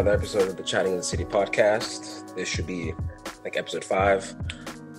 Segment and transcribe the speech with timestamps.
[0.00, 2.34] another episode of the Chatting in the City podcast.
[2.34, 2.94] This should be
[3.44, 4.34] like episode five.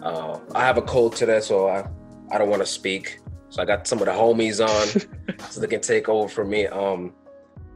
[0.04, 1.88] Uh, I have a cold today, so I,
[2.30, 3.18] I don't want to speak.
[3.50, 6.68] So I got some of the homies on so they can take over for me.
[6.68, 7.16] Um,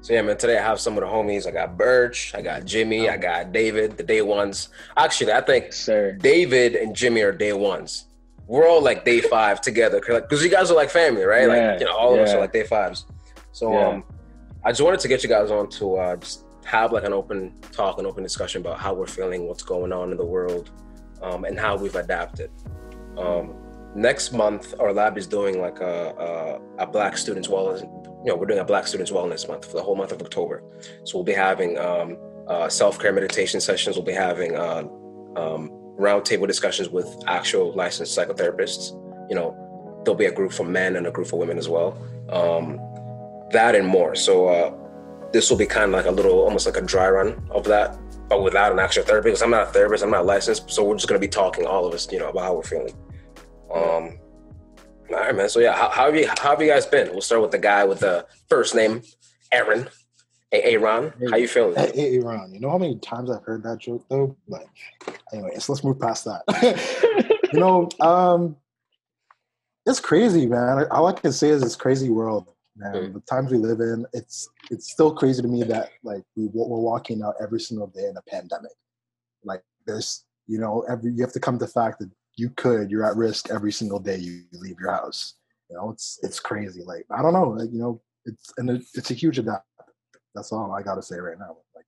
[0.02, 1.48] so yeah, man, today I have some of the homies.
[1.48, 4.70] I got Birch, I got Jimmy, I got David, the day ones.
[4.96, 6.12] Actually, I think Sir.
[6.12, 8.06] David and Jimmy are day ones.
[8.46, 11.48] We're all like day five together because you guys are like family, right?
[11.50, 13.08] Yeah, like you know, all of us are like day fives.
[13.52, 13.88] So Yeah.
[13.88, 14.04] um,
[14.64, 17.54] I just wanted to get you guys on to uh, just have like an open
[17.72, 20.72] talk, and open discussion about how we're feeling, what's going on in the world,
[21.22, 22.52] um, and how we've adapted.
[23.18, 23.56] Um,
[23.96, 27.82] next month, our lab is doing like a, a, a Black Students Wellness.
[28.26, 30.64] You know, we're doing a Black Students Wellness Month for the whole month of October.
[31.04, 33.96] So we'll be having um, uh, self-care meditation sessions.
[33.96, 34.84] We'll be having uh,
[35.98, 38.92] roundtable discussions with actual licensed psychotherapists.
[39.30, 41.98] You know, there'll be a group for men and a group for women as well.
[42.30, 42.80] Um,
[43.52, 44.16] that and more.
[44.16, 44.74] So uh,
[45.32, 47.98] this will be kind of like a little, almost like a dry run of that,
[48.30, 49.26] but without an actual therapist.
[49.26, 51.86] Because I'm not a therapist, I'm not licensed, so we're just gonna be talking all
[51.86, 52.96] of us, you know, about how we're feeling.
[53.74, 54.20] Um,
[55.10, 55.50] all right, man.
[55.50, 57.12] So yeah, how, how have you how have you guys been?
[57.12, 59.02] We'll start with the guy with the first name,
[59.52, 59.88] Aaron.
[60.52, 61.76] Hey, Aaron, how you feeling?
[61.76, 64.36] Hey, hey, Ron, you know how many times I've heard that joke though?
[64.48, 64.66] But
[65.34, 66.44] anyways, let's move past that.
[67.54, 68.56] you know, um,
[69.86, 70.86] it's crazy, man.
[70.92, 72.94] All I can say is it's crazy world, man.
[72.94, 73.14] Mm.
[73.14, 76.80] The times we live in, it's it's still crazy to me that like we we're
[76.80, 78.72] walking out every single day in a pandemic.
[79.44, 82.92] Like there's, you know, every you have to come to the fact that you could,
[82.92, 85.36] you're at risk every single day you leave your house.
[85.70, 86.84] You know, it's it's crazy.
[86.84, 89.66] Like I don't know, like you know, it's and it, it's a huge adapt.
[90.34, 91.58] That's all I got to say right now.
[91.76, 91.86] Like,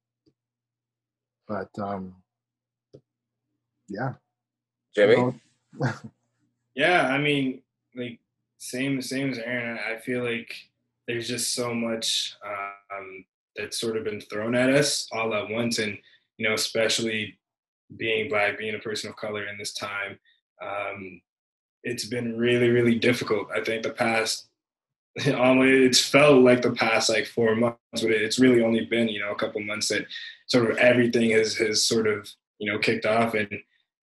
[1.48, 2.16] but um,
[3.90, 4.14] yeah,
[4.96, 5.16] Jimmy?
[5.16, 5.36] you
[5.80, 5.94] know,
[6.76, 7.64] Yeah, I mean,
[7.96, 8.20] like
[8.60, 9.80] same same as Aaron.
[9.80, 10.54] I feel like
[11.08, 13.26] there's just so much um,
[13.56, 15.98] that's sort of been thrown at us all at once, and
[16.38, 17.38] you know, especially
[17.96, 20.20] being black, being a person of color in this time,
[20.62, 21.22] um,
[21.84, 23.48] it's been really really difficult.
[23.56, 24.46] I think the past.
[25.20, 29.32] It's felt like the past like four months, but it's really only been you know
[29.32, 30.06] a couple months that
[30.46, 32.30] sort of everything has has sort of
[32.60, 33.50] you know kicked off, and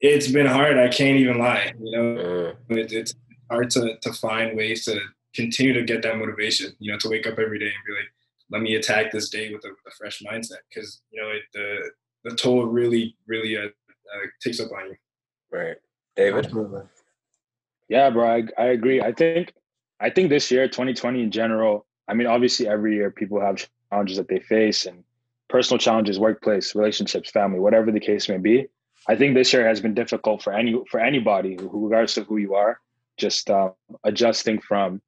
[0.00, 0.76] it's been hard.
[0.76, 1.72] I can't even lie.
[1.78, 3.14] You know, Mm, it, it's
[3.50, 5.00] hard to, to find ways to
[5.34, 8.10] continue to get that motivation, you know, to wake up every day and be like,
[8.50, 10.58] let me attack this day with a, a fresh mindset.
[10.74, 14.96] Cause you know, it, the, the toll really, really uh, uh, takes up on you.
[15.50, 15.76] right.
[16.16, 16.44] David?
[16.46, 16.82] absolutely.
[17.88, 19.02] Yeah, bro, I, I agree.
[19.02, 19.52] I think
[20.00, 24.16] I think this year, 2020 in general, I mean, obviously every year people have challenges
[24.16, 25.04] that they face and
[25.48, 28.66] personal challenges, workplace, relationships, family, whatever the case may be.
[29.08, 32.38] I think this year has been difficult for any for anybody, who- regardless of who
[32.38, 32.80] you are,
[33.16, 33.70] just uh,
[34.04, 35.00] adjusting from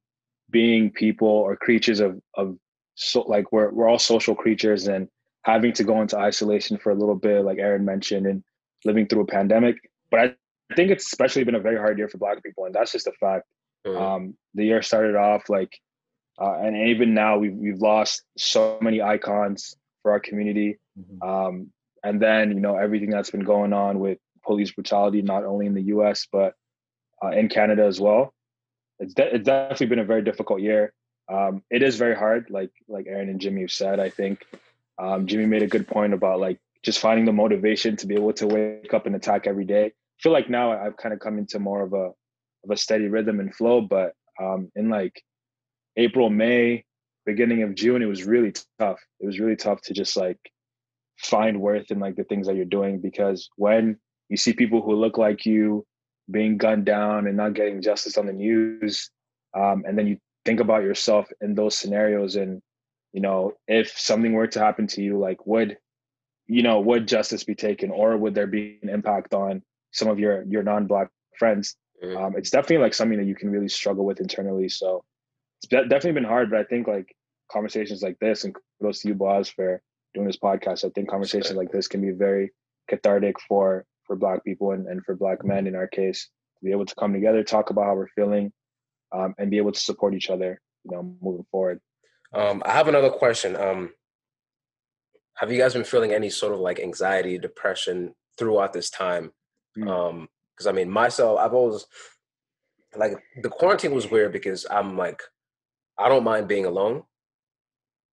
[0.49, 2.57] being people or creatures of of
[2.95, 5.07] so like we're we're all social creatures and
[5.43, 8.43] having to go into isolation for a little bit, like Aaron mentioned, and
[8.85, 9.77] living through a pandemic.
[10.11, 10.23] But I,
[10.71, 13.07] I think it's especially been a very hard year for Black people, and that's just
[13.07, 13.45] a fact.
[13.85, 15.79] Mm, Um, the year started off like,
[16.41, 20.79] uh, and even now we've we've lost so many icons for our community.
[20.99, 21.27] Mhm.
[21.27, 21.71] Um,
[22.03, 25.73] and then you know everything that's been going on with police brutality, not only in
[25.73, 26.27] the U.S.
[26.31, 26.55] but
[27.23, 28.33] uh, in Canada as well.
[28.99, 30.93] It's de- it's definitely been a very difficult year.
[31.29, 33.99] Um, it is very hard, like like Aaron and Jimmy have said.
[33.99, 34.45] I think
[34.97, 38.33] um, Jimmy made a good point about like just finding the motivation to be able
[38.33, 39.85] to wake up and attack every day.
[39.85, 42.11] I feel like now I've kind of come into more of a
[42.63, 43.81] of a steady rhythm and flow.
[43.81, 45.21] But um, in like
[45.95, 46.85] April, May,
[47.25, 48.99] beginning of June, it was really tough.
[49.19, 50.39] It was really tough to just like
[51.17, 53.97] find worth in like the things that you're doing because when
[54.29, 55.85] you see people who look like you
[56.29, 59.09] being gunned down and not getting justice on the news,
[59.53, 62.61] um, and then you think about yourself in those scenarios and
[63.11, 65.77] you know if something were to happen to you like would
[66.45, 70.19] you know would justice be taken or would there be an impact on some of
[70.19, 74.05] your your non-black friends mm, um, it's definitely like something that you can really struggle
[74.05, 74.69] with internally.
[74.69, 75.03] So
[75.59, 77.15] it's de- definitely been hard, but I think like
[77.51, 79.81] conversations like this, and kudos to you, Boaz, for
[80.13, 80.85] doing this podcast.
[80.85, 82.51] I think conversations like this can be very
[82.89, 86.71] cathartic for for Black people and, and for Black men in our case to be
[86.71, 88.51] able to come together, talk about how we're feeling,
[89.13, 91.79] um, and be able to support each other, you know, moving forward.
[92.33, 93.55] Um, I have another question.
[93.55, 93.91] Um,
[95.35, 99.31] have you guys been feeling any sort of like anxiety, depression throughout this time?
[99.77, 99.89] Mm.
[99.89, 101.85] Um, because I mean, myself, I've always
[102.95, 103.13] like
[103.43, 105.21] the quarantine was weird because I'm like,
[105.97, 107.03] I don't mind being alone.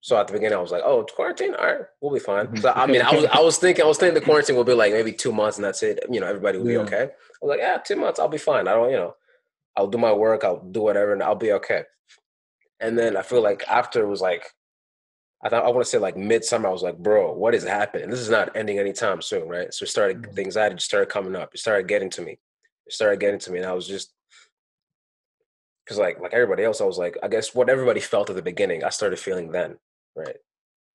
[0.05, 2.71] So at the beginning, I was like, "Oh, quarantine, all right, we'll be fine." So
[2.77, 4.93] I mean, I was I was thinking I was thinking the quarantine will be like
[4.93, 5.99] maybe two months and that's it.
[6.11, 6.81] You know, everybody will be Yeah.
[6.81, 7.03] okay.
[7.05, 8.69] I was like, "Yeah, two months, I'll be fine.
[8.69, 9.15] I don't, you know,
[9.75, 11.85] I'll do my work, I'll do whatever, and I'll be okay."
[12.81, 14.45] And then I feel like after it was like,
[15.43, 16.69] I thought I want to say like midsummer.
[16.69, 18.11] I was like, bro, what is happening?
[18.11, 19.73] This is not ending anytime soon, right?
[19.73, 20.35] So it started Mhm.
[20.35, 21.55] the anxiety just started coming up.
[21.55, 22.33] It started getting to me.
[22.87, 24.13] It started getting to me, and I was just
[25.83, 28.43] because like like everybody else, I was like, I guess what everybody felt at the
[28.43, 29.79] beginning, I started feeling then,
[30.17, 30.37] right?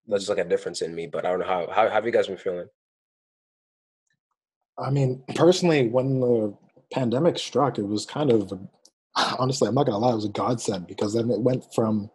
[0.08, 1.08] That's just like a difference in me.
[1.08, 2.68] But I don't know how how, how have you guys been feeling?
[4.78, 6.56] I mean, personally, when the
[6.94, 8.52] pandemic struck, it was kind of
[9.40, 12.10] honestly, I'm not gonna lie, it was a godsend because then it went from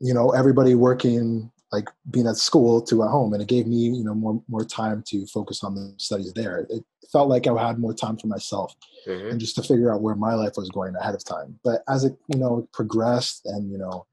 [0.00, 3.76] you know everybody working like being at school to at home, and it gave me
[3.76, 6.66] you know more more time to focus on the studies there.
[6.70, 8.74] It felt like I had more time for myself
[9.06, 11.58] hmm and just to figure out where my life was going ahead of time.
[11.62, 14.06] But as it you know progressed, and you know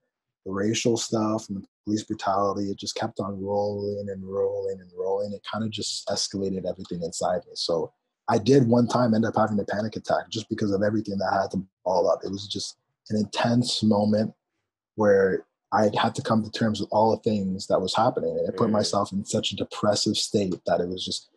[0.45, 4.91] the racial stuff and the police brutality, it just kept on rolling and rolling and
[4.97, 5.33] rolling.
[5.33, 7.53] It kind of just escalated everything inside me.
[7.55, 7.91] So
[8.27, 11.33] I did one time end up having a panic attack just because of everything that
[11.33, 12.21] had to ball up.
[12.23, 12.77] It was just
[13.09, 14.33] an intense moment
[14.95, 18.37] where I had to come to terms with all the things that was happening.
[18.37, 18.73] And it put Mhm.
[18.73, 21.29] myself in such a depressive state that it was just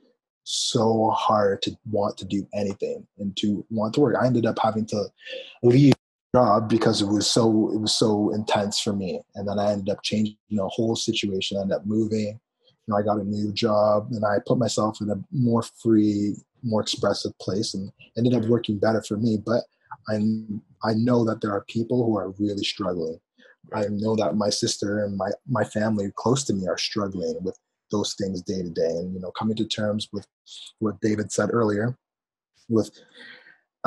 [0.44, 4.16] so hard to want to do anything and to want to work.
[4.18, 5.12] I ended up having to
[5.62, 5.94] leave
[6.34, 9.20] job because it was so it was so intense for me.
[9.34, 11.56] And then I ended up changing the whole situation.
[11.56, 12.38] I ended up moving.
[12.86, 16.36] You know, I got a new job and I put myself in a more free,
[16.62, 19.38] more expressive place and ended up working better for me.
[19.44, 19.62] But
[20.08, 20.20] I
[20.84, 23.18] I know that there are people who are really struggling.
[23.74, 27.58] I know that my sister and my my family close to me are struggling with
[27.90, 30.26] those things day to day, and you know, coming to terms with
[30.78, 31.96] what David said earlier,
[32.68, 32.90] with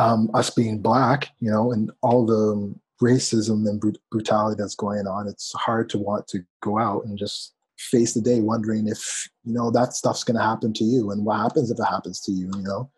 [0.01, 5.05] um, us being black, you know, and all the racism and brut- brutality that's going
[5.05, 5.27] on.
[5.27, 9.53] It's hard to want to go out and just face the day, wondering if you
[9.53, 12.31] know that stuff's going to happen to you, and what happens if it happens to
[12.31, 12.51] you.
[12.55, 12.91] You know,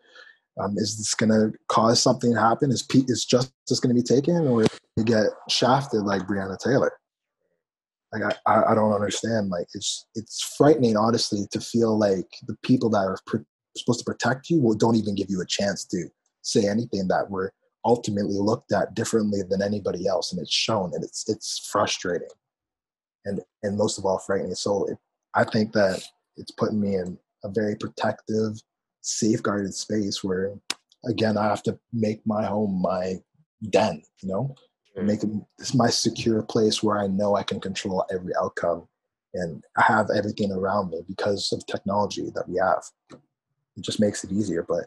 [0.58, 2.70] um, is this going to cause something to happen?
[2.70, 4.64] Is Pete is justice going to be taken, or
[4.96, 6.92] you get shafted like Breonna Taylor?
[8.14, 9.50] Like I, I, I don't understand.
[9.50, 13.44] Like it's it's frightening, honestly, to feel like the people that are pr-
[13.76, 16.08] supposed to protect you will don't even give you a chance to
[16.44, 17.50] say anything that we're
[17.84, 22.28] ultimately looked at differently than anybody else, and it's shown, and it's it's frustrating,
[23.24, 24.54] and and most of all frightening.
[24.54, 24.98] So it,
[25.34, 26.02] I think that
[26.36, 28.62] it's putting me in a very protective,
[29.02, 30.54] safeguarded space where,
[31.06, 33.16] again, I have to make my home my
[33.70, 34.02] den.
[34.22, 34.54] You know,
[34.96, 35.06] Mm.
[35.06, 38.86] make it this my secure place where I know I can control every outcome,
[39.34, 42.84] and I have everything around me because of technology that we have.
[43.10, 44.84] It just makes it easier, but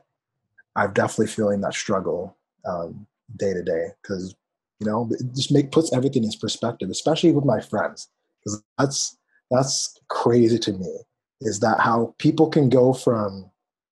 [0.78, 4.36] I'm definitely feeling that struggle um, day to day because
[4.80, 8.10] you know it just make puts everything in perspective, especially with my friends
[8.40, 9.18] because that's
[9.52, 11.00] that's crazy to me.
[11.42, 13.50] Is that how people can go from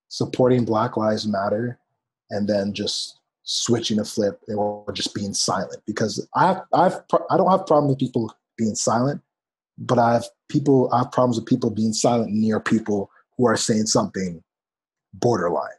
[0.09, 1.79] supporting Black Lives Matter
[2.29, 5.81] and then just switching a flip or just being silent?
[5.87, 6.99] Because I I've
[7.31, 9.21] I don't have problem with people being silent,
[9.79, 13.57] but I have people I have problems with people being silent near people who are
[13.57, 14.43] saying something
[15.13, 15.69] borderline.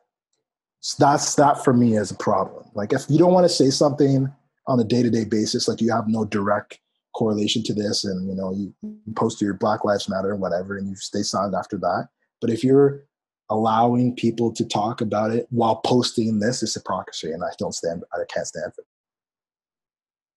[0.81, 2.65] So that's that for me is a problem.
[2.75, 4.33] Like if you don't want to say something
[4.69, 6.79] on a day-to-day basis, like you have no direct
[7.15, 8.73] correlation to this, and you know you
[9.15, 12.09] post your Black Lives Matter and whatever, and you stay silent after that.
[12.41, 13.05] But if you're
[13.49, 18.05] allowing people to talk about it while posting this, is hypocrisy, and I don't stand.
[18.13, 18.87] I can't stand for it.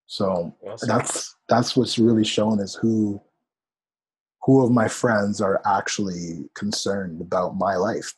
[0.07, 0.55] So
[0.87, 3.21] that's that's what's really shown is who
[4.41, 8.13] who of my friends are actually concerned about my life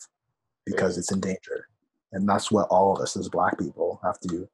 [0.66, 1.68] because it's in danger
[2.14, 4.48] and that's what all of us as black people have to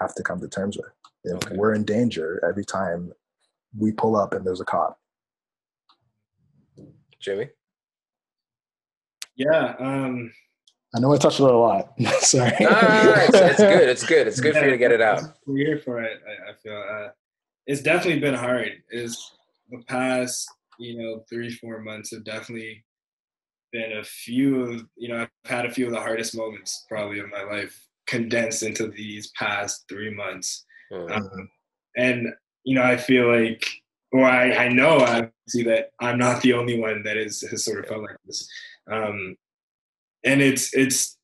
[0.00, 0.86] have to come to terms with
[1.24, 1.56] if Okay.
[1.56, 3.12] we're in danger every time
[3.78, 4.98] we pull up and there's a cop
[7.20, 7.48] Jimmy.
[9.36, 9.74] Yeah.
[9.78, 10.32] Um,
[10.94, 13.58] i know i touched on it a lot sorry No, no, no, no, it's, it's
[13.60, 13.88] good.
[13.88, 14.26] It's good.
[14.28, 15.22] It's good for you to get it out.
[15.46, 16.20] We're here for it.
[16.26, 17.08] I, I feel uh,
[17.66, 18.70] it's definitely been hard.
[18.90, 19.32] Is
[19.70, 20.46] the past,
[20.78, 22.84] you know, three four months have definitely
[23.76, 27.18] been a few of you know I've had a few of the hardest moments probably
[27.18, 30.64] of my life condensed into these past three months.
[30.92, 31.10] Mm.
[31.10, 31.50] Um,
[31.96, 32.28] and
[32.64, 33.66] you know, I feel like,
[34.12, 37.80] or I, I know obviously that I'm not the only one that is has sort
[37.80, 38.48] of felt like this.
[38.90, 39.36] Um,
[40.24, 41.16] and it's it's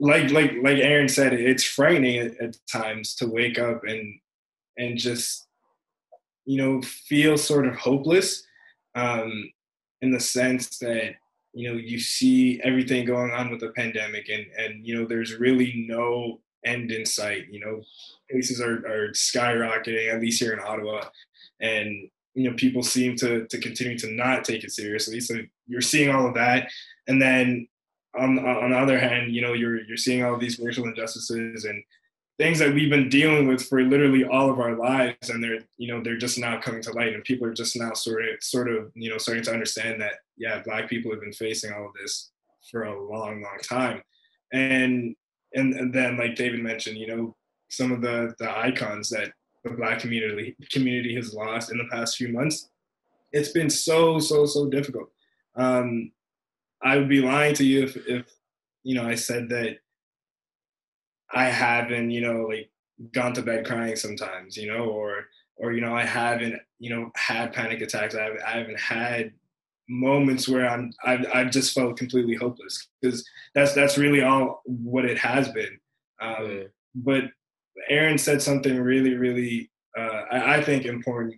[0.00, 4.18] like like like Aaron said, it's frightening at, at times to wake up and
[4.76, 5.46] and just
[6.44, 8.44] you know feel sort of hopeless
[8.94, 9.50] um,
[10.02, 11.14] in the sense that
[11.52, 15.38] you know you see everything going on with the pandemic and and you know there's
[15.38, 17.46] really no end in sight.
[17.50, 17.82] You know,
[18.30, 21.04] cases are are skyrocketing at least here in Ottawa,
[21.60, 25.20] and you know people seem to to continue to not take it seriously.
[25.20, 26.70] So you're seeing all of that,
[27.06, 27.68] and then
[28.14, 31.82] on on the other hand, you know you're you're seeing all these racial injustices and
[32.42, 35.86] things that we've been dealing with for literally all of our lives and they're you
[35.86, 38.68] know they're just now coming to light and people are just now sort of sort
[38.68, 41.92] of you know starting to understand that yeah black people have been facing all of
[41.94, 42.32] this
[42.68, 44.02] for a long long time.
[44.52, 45.14] And
[45.54, 47.36] and, and then like david mentioned you know
[47.68, 49.32] some of the the icons that
[49.62, 52.70] the black community community has lost in the past few months
[53.30, 55.10] it's been so so so difficult.
[55.54, 56.10] Um
[56.82, 58.26] i would be lying to you if if
[58.82, 59.78] you know i said that
[61.32, 62.70] I haven't, you know, like
[63.12, 67.10] gone to bed crying sometimes, you know, or or you know, I haven't, you know,
[67.14, 68.14] had panic attacks.
[68.14, 69.32] I haven't, I haven't had
[69.88, 73.24] moments where I'm I've, I've just felt completely hopeless because
[73.54, 75.78] that's that's really all what it has been.
[76.20, 76.68] Um, mm.
[76.94, 77.24] But
[77.88, 81.36] Aaron said something really, really, uh, I, I think important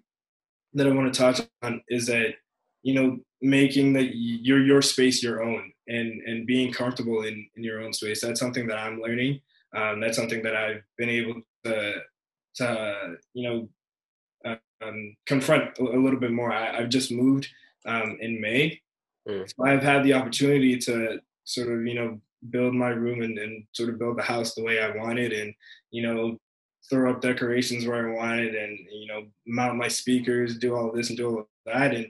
[0.75, 2.35] that I want to touch on is that
[2.83, 7.63] you know making the your your space your own and and being comfortable in in
[7.63, 8.21] your own space.
[8.21, 9.41] That's something that I'm learning
[9.75, 11.95] um, that's something that I've been able to,
[12.57, 16.53] to you know, um, confront a, little bit more.
[16.53, 17.49] I, have just moved
[17.87, 18.81] um, in May,
[19.29, 19.49] mm.
[19.49, 23.65] so I've had the opportunity to sort of you know build my room and, and
[23.73, 25.55] sort of build the house the way I wanted, and
[25.91, 26.39] you know
[26.91, 31.09] throw up decorations where I wanted, and you know mount my speakers, do all this
[31.09, 32.07] and do all that, and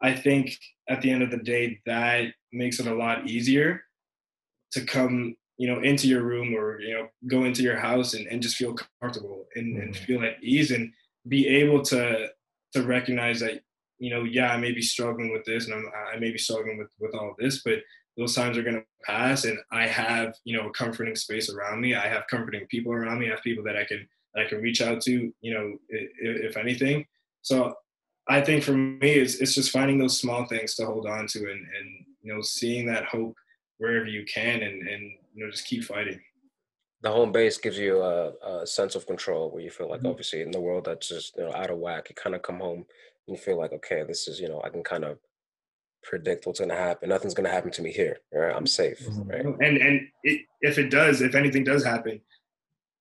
[0.00, 0.56] I think
[0.88, 3.82] at the end of the day that makes it a lot easier
[4.72, 8.26] to come you know into your room or you know go into your house and,
[8.26, 10.04] and just feel comfortable and, and mm-hmm.
[10.04, 10.92] feel at ease and
[11.28, 12.26] be able to
[12.72, 13.60] to recognize that
[14.00, 16.78] you know yeah i may be struggling with this and I'm, i may be struggling
[16.78, 17.78] with with all this but
[18.16, 21.80] those times are going to pass and i have you know a comforting space around
[21.80, 21.94] me.
[21.94, 23.28] I have comforting people around me.
[23.28, 26.50] I have people that i can that i can reach out to you know if,
[26.50, 27.06] if anything.
[27.42, 27.76] So
[28.28, 31.38] i think for me it's, it's just finding those small things to hold on to
[31.38, 31.88] and and
[32.20, 33.36] you know seeing that hope
[33.78, 36.20] wherever you can and and you know just keep fighting
[37.02, 40.08] the home base gives you a, a sense of control where you feel like mm-hmm.
[40.08, 42.60] obviously in the world that's just you know out of whack you kind of come
[42.60, 42.84] home
[43.26, 45.18] and you feel like okay this is you know i can kind of
[46.02, 48.54] predict what's going to happen nothing's going to happen to me here right?
[48.54, 49.30] i'm safe mm-hmm.
[49.30, 52.20] right and and it, if it does if anything does happen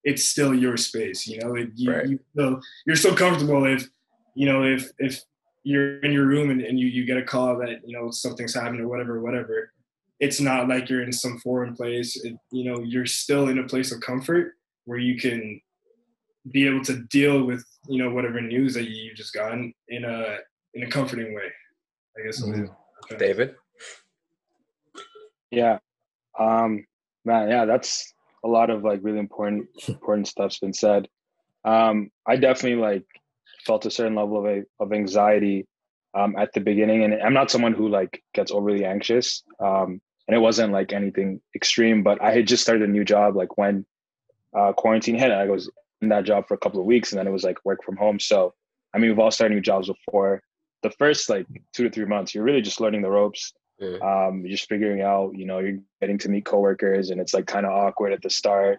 [0.04, 2.08] it's still your space you know you, right.
[2.08, 3.88] you you're so comfortable if
[4.36, 5.24] you know if if
[5.64, 8.54] you're in your room and, and you, you get a call that you know something's
[8.54, 9.74] happened or whatever whatever
[10.22, 12.16] it's not like you're in some foreign place.
[12.24, 14.54] It, you know, you're still in a place of comfort
[14.86, 15.60] where you can
[16.52, 20.38] be able to deal with you know whatever news that you just gotten in a
[20.76, 21.52] in a comforting way.
[22.18, 22.42] I guess.
[22.42, 22.66] Mm-hmm.
[23.06, 23.18] Okay.
[23.18, 23.56] David.
[25.50, 25.80] Yeah,
[26.40, 26.86] um,
[27.26, 27.50] man.
[27.50, 28.14] Yeah, that's
[28.44, 31.08] a lot of like really important important stuff's been said.
[31.66, 33.06] Um, I definitely like
[33.66, 35.68] felt a certain level of of anxiety
[36.14, 39.44] um, at the beginning, and I'm not someone who like gets overly anxious.
[39.60, 40.00] Um,
[40.32, 42.04] and it wasn't like anything extreme.
[42.04, 43.86] But I had just started a new job like when
[44.58, 45.30] uh, quarantine hit.
[45.30, 45.70] I was
[46.02, 47.98] in that job for a couple of weeks, and then it was like work from
[47.98, 48.18] home.
[48.18, 48.54] So
[48.94, 50.42] I mean, we've all started new jobs before.
[50.84, 53.52] The first like two to three months, you're really just learning the ropes.
[54.02, 57.46] Um, you're just figuring out, you know, you're getting to meet coworkers, and it's like
[57.46, 58.78] kind of awkward at the start.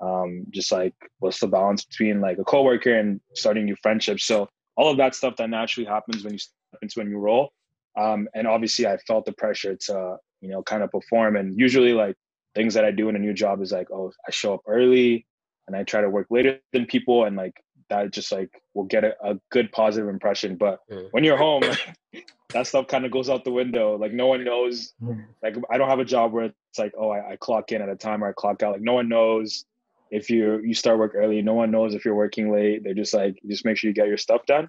[0.00, 4.24] Um, just like what's the balance between like a coworker and starting new friendships.
[4.24, 7.50] So all of that stuff that naturally happens when you step into a new role.
[7.98, 11.36] Um, and obviously, I felt the pressure to you know, kind of perform.
[11.36, 12.16] And usually, like
[12.54, 15.26] things that I do in a new job is like, oh, I show up early
[15.66, 17.54] and I try to work later than people, and like
[17.88, 20.56] that just like will get a, a good positive impression.
[20.56, 21.08] But mm.
[21.12, 21.62] when you're home,
[22.50, 23.96] that stuff kind of goes out the window.
[23.96, 24.92] Like no one knows.
[25.02, 25.24] Mm.
[25.42, 27.88] Like I don't have a job where it's like, oh, I, I clock in at
[27.88, 28.72] a time or I clock out.
[28.72, 29.64] Like no one knows
[30.10, 31.40] if you you start work early.
[31.42, 32.82] No one knows if you're working late.
[32.82, 34.68] They're just like, just make sure you get your stuff done.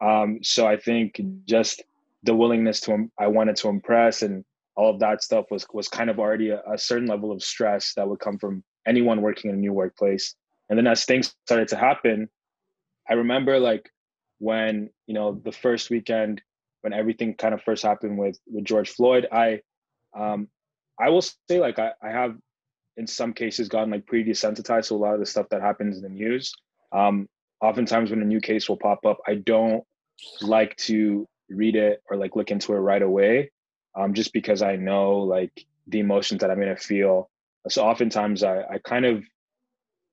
[0.00, 1.82] Um, so I think just
[2.22, 4.44] the willingness to I wanted to impress and
[4.78, 7.92] all of that stuff was was kind of already a, a, certain level of stress
[7.96, 10.34] that would come from anyone working in a new workplace.
[10.68, 12.28] And then as things started to happen
[13.08, 13.90] i remember like
[14.38, 16.42] when you know the first weekend
[16.82, 19.60] when everything kind of first happened with with george floyd i
[20.16, 20.48] um
[21.00, 22.36] i will say like i, I have
[22.96, 25.96] in some cases gotten like pretty desensitized to a lot of the stuff that happens
[25.96, 26.52] in the news.
[26.92, 27.28] Um
[27.60, 29.84] oftentimes when a new case will pop up i don't
[30.42, 33.50] like to read it or like look into it right away
[33.98, 37.30] um, just because I know like the emotions that I'm gonna feel.
[37.68, 39.24] So oftentimes I, I kind of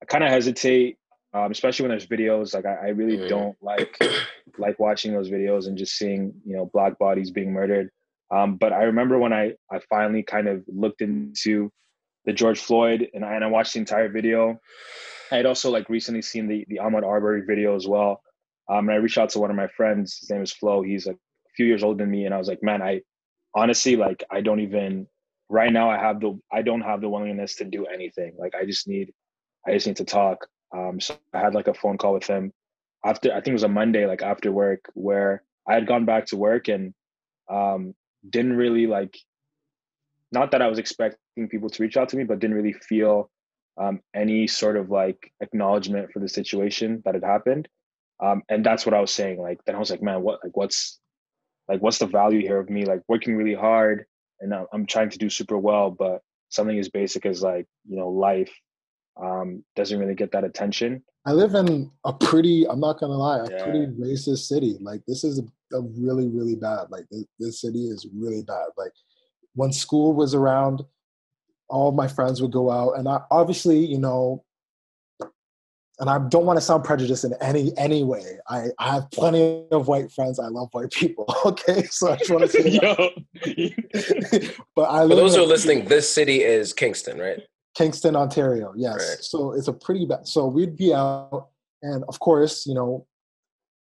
[0.02, 0.98] I kind of hesitate,
[1.34, 2.54] um, especially when there's videos.
[2.54, 3.30] Like I, I really mm.
[3.30, 3.98] don't like
[4.58, 7.92] like watching those videos and just seeing you know black bodies being murdered.
[8.32, 11.72] Um, but I remember when I I finally kind of looked into
[12.26, 14.60] the George Floyd and I, and I watched the entire video.
[15.32, 18.22] I had also like recently seen the the Ahmaud Arbery video as well.
[18.68, 20.18] Um, and I reached out to one of my friends.
[20.20, 20.82] His name is Flo.
[20.82, 23.02] He's like a few years older than me, and I was like, man, I
[23.56, 25.08] honestly like i don't even
[25.50, 28.66] right now i have the i don't have the willingness to do anything like i
[28.66, 29.14] just need
[29.66, 32.52] i just need to talk Um, so I had like a phone call with him
[33.06, 36.26] after I think it was a Monday, like after work, where I had gone back
[36.28, 36.94] to work and
[37.50, 37.94] um,
[38.30, 39.16] didn't really like.
[40.32, 43.30] Not that I was expecting people to reach out to me, but didn't really feel
[43.78, 47.68] um, any sort of like acknowledgement for the situation that had happened.
[48.20, 49.40] Um, and that's what I was saying.
[49.42, 51.00] Like then I was like, man, what like what's
[51.68, 54.06] like what's the value here of me like working really hard
[54.40, 58.10] and I'm trying to do super well, but something as basic as like you know
[58.10, 58.54] life
[59.22, 61.04] um, doesn't really get that attention.
[61.26, 63.64] I live in a pretty, I'm not gonna lie, a yeah.
[63.64, 64.78] pretty racist city.
[64.80, 66.88] Like this is a, a really, really bad.
[66.90, 68.68] Like this, this, city is really bad.
[68.78, 68.92] Like
[69.56, 70.84] when school was around,
[71.68, 74.44] all my friends would go out, and I obviously, you know,
[76.00, 78.38] and I don't want to sound prejudiced in any any way.
[78.50, 80.40] I, I have plenty of white friends.
[80.40, 81.26] I love white people.
[81.46, 84.54] Okay, so I just want to say that.
[84.76, 85.08] but I.
[85.08, 87.40] For those who are listening, this city is Kingston, right?
[87.76, 88.74] Kingston, Ontario.
[88.76, 88.94] Yes.
[88.94, 89.24] Right.
[89.24, 90.28] So it's a pretty bad.
[90.28, 91.50] So we'd be out,
[91.84, 93.06] and of course, you know,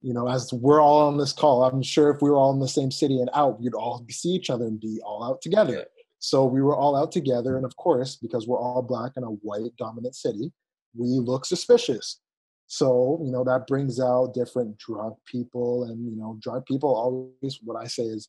[0.03, 2.61] you know, as we're all on this call, I'm sure if we were all in
[2.61, 5.77] the same city and out, we'd all see each other and be all out together.
[5.77, 5.85] Yeah.
[6.19, 9.29] So we were all out together, and of course, because we're all black in a
[9.29, 10.53] white dominant city,
[10.99, 12.21] we look suspicious.
[12.69, 15.85] So, you know, that brings out different drunk people.
[15.85, 18.29] And, you know, drunk people always, what I say is,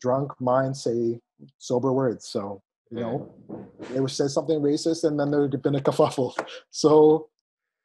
[0.00, 1.18] drunk minds say
[1.58, 2.28] sober words.
[2.28, 3.34] So, you know,
[3.90, 6.34] they would say something racist and then there'd been a kerfuffle.
[6.70, 7.28] So,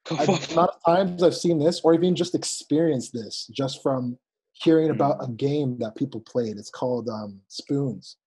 [0.10, 0.26] a
[0.56, 4.18] lot of times I've seen this or even just experienced this just from
[4.54, 4.94] hearing mm.
[4.94, 6.58] about a game that people played.
[6.58, 8.18] It's called um, Spoons.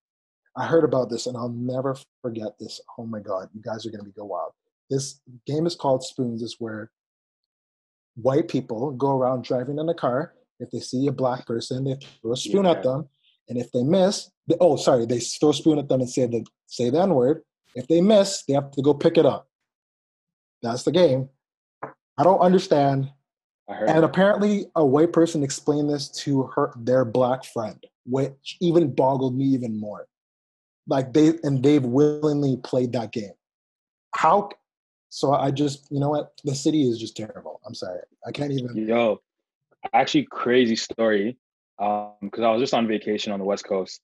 [0.56, 2.80] I heard about this and I'll never forget this.
[2.96, 4.52] Oh my God, you guys are going to be go wild.
[4.90, 6.90] This game is called Spoons, is where
[8.16, 10.34] white people go around driving in a car.
[10.60, 12.72] If they see a black person, they throw a spoon yeah.
[12.72, 13.08] at them.
[13.48, 16.26] And if they miss, they, oh, sorry, they throw a spoon at them and say
[16.26, 17.42] the, say the N word.
[17.74, 19.48] If they miss, they have to go pick it up.
[20.62, 21.28] That's the game.
[22.16, 23.10] I don't understand.
[23.68, 24.04] I and that.
[24.04, 29.44] apparently, a white person explained this to her their black friend, which even boggled me
[29.46, 30.06] even more.
[30.86, 33.32] Like they and they've willingly played that game.
[34.14, 34.50] How
[35.14, 36.32] so I just, you know what?
[36.42, 37.60] The city is just terrible.
[37.64, 38.00] I'm sorry.
[38.26, 38.74] I can't even.
[38.74, 39.22] Yo,
[39.92, 41.36] actually, crazy story.
[41.78, 44.00] Um, because I was just on vacation on the West Coast,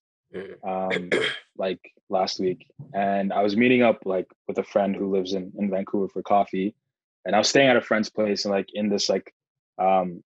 [0.63, 1.11] um,
[1.59, 5.53] like last week, and I was meeting up like with a friend who lives in
[5.59, 6.77] in Vancouver for coffee,
[7.25, 9.35] and I was staying at a friend's place and like in this like,
[9.79, 10.23] um,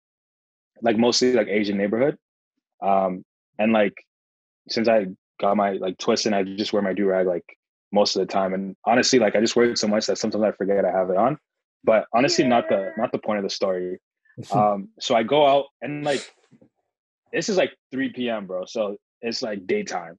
[0.82, 2.18] like mostly like Asian neighborhood,
[2.82, 3.24] um,
[3.60, 4.04] and like
[4.68, 7.46] since I got my like twist and I just wear my do rag like
[7.92, 8.54] most of the time.
[8.54, 11.10] And honestly, like I just wear it so much that sometimes I forget I have
[11.10, 11.38] it on.
[11.84, 12.50] But honestly, yeah.
[12.50, 14.00] not the not the point of the story.
[14.52, 16.32] um, so I go out and like
[17.34, 18.46] this is like 3 p.m.
[18.46, 18.66] bro.
[18.66, 20.18] So it's like daytime.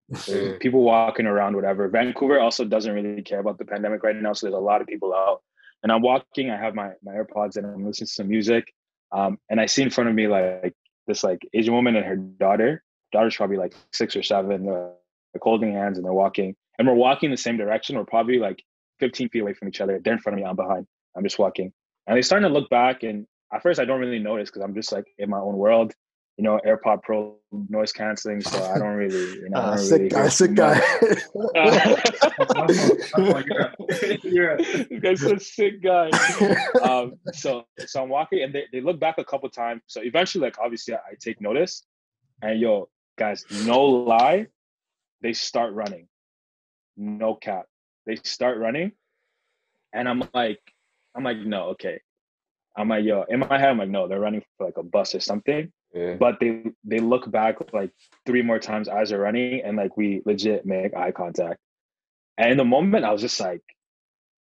[0.61, 1.89] people walking around, whatever.
[1.89, 4.33] Vancouver also doesn't really care about the pandemic right now.
[4.33, 5.43] So there's a lot of people out.
[5.83, 8.73] And I'm walking, I have my, my AirPods and I'm listening to some music.
[9.11, 10.75] Um, and I see in front of me like
[11.07, 12.83] this like Asian woman and her daughter.
[13.13, 14.91] Daughter's probably like six or seven, uh,
[15.35, 17.97] like holding hands and they're walking and we're walking in the same direction.
[17.97, 18.61] We're probably like
[18.99, 20.01] 15 feet away from each other.
[20.03, 20.49] They're in front of me.
[20.49, 20.85] I'm behind.
[21.17, 21.73] I'm just walking.
[22.09, 23.05] And they starting to look back.
[23.05, 25.93] And at first, I don't really notice because I'm just like in my own world.
[26.39, 30.09] You know, AirPod Pro noise canceling, so I don't really, you know, uh, sick really
[30.09, 30.75] guy, sick guy.
[34.91, 36.11] this guy's a sick guy.
[36.83, 39.83] Um, so, so I'm walking, and they, they look back a couple times.
[39.87, 41.85] So eventually, like obviously, I, I take notice,
[42.41, 44.47] and yo, guys, no lie,
[45.21, 46.09] they start running
[46.97, 47.67] no cap.
[48.07, 48.93] They start running,
[49.93, 50.61] and I'm like,
[51.15, 52.01] I'm like, no, okay.
[52.77, 55.15] I'm like, yo, in my head, I'm like, no, they're running for like a bus
[55.15, 55.71] or something.
[55.95, 56.15] Yeah.
[56.15, 57.91] But they they look back like
[58.25, 61.59] three more times as they're running, and like we legit make eye contact.
[62.39, 63.63] And in the moment, I was just like,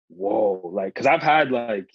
[0.09, 1.88] whoa, like, cause I've had like,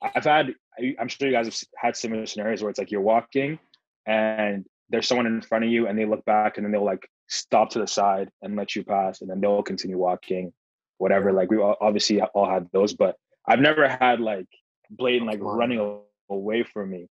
[0.00, 0.54] I've had,
[0.98, 3.58] I'm sure you guys have had similar scenarios where it's like you're walking
[4.06, 7.08] and there's someone in front of you and they look back and then they'll like
[7.28, 10.52] stop to the side and let you pass and then they'll continue walking
[10.98, 13.16] whatever like we all, obviously all had those but
[13.48, 14.46] i've never had like
[14.90, 17.06] blatant like running away from me.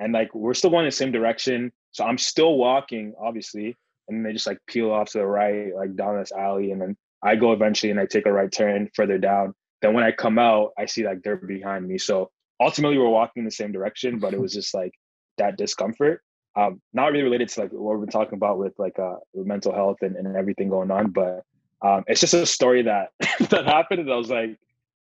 [0.00, 3.76] And like we're still going the same direction so i'm still walking obviously
[4.08, 6.96] and they just like peel off to the right like down this alley and then
[7.22, 9.54] i go eventually and i take a right turn further down.
[9.82, 11.98] Then when i come out i see like they're behind me.
[11.98, 14.92] So ultimately we're walking in the same direction but it was just like
[15.38, 16.22] that discomfort
[16.56, 19.46] um, not really related to like what we've been talking about with like uh, with
[19.46, 21.42] mental health and, and everything going on, but
[21.82, 23.10] um, it's just a story that
[23.50, 24.58] that happened, and I was like,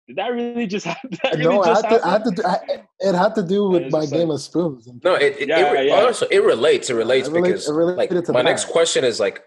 [0.09, 1.11] did that really just happen?
[1.33, 2.31] Really no, just I, had to, I had to.
[2.31, 2.59] Do, I,
[3.01, 4.89] it had to do with my game like, of spoons.
[5.05, 5.95] No, it it, yeah, it, yeah.
[5.95, 6.91] also it relates.
[6.91, 8.43] It relates it because like my that.
[8.43, 9.43] next question is like,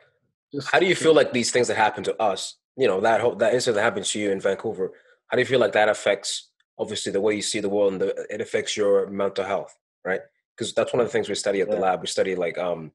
[0.53, 2.57] just, how do you feel like these things that happen to us?
[2.77, 4.91] You know that whole, that incident that happened to you in Vancouver.
[5.27, 8.01] How do you feel like that affects obviously the way you see the world and
[8.01, 10.21] the, it affects your mental health, right?
[10.55, 12.01] Because that's one of the things we study at the lab.
[12.01, 12.91] We study like um,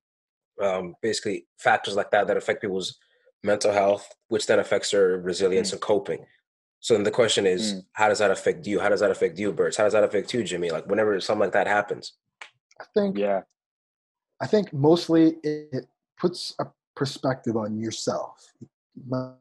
[0.62, 2.98] um, basically factors like that that affect people's
[3.42, 5.72] mental health, which then affects their resilience mm.
[5.74, 6.24] and coping.
[6.80, 7.84] So then the question is, mm.
[7.92, 8.80] how does that affect you?
[8.80, 9.76] How does that affect you, Birch?
[9.76, 10.70] How does that affect you, Jimmy?
[10.70, 12.14] Like whenever something like that happens.
[12.80, 13.42] I think yeah.
[14.40, 15.86] I think mostly it
[16.18, 18.52] puts a perspective on yourself.
[19.08, 19.34] Like